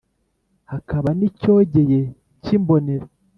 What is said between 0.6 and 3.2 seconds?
hakaba n’ icyogeye cy’ imbonera,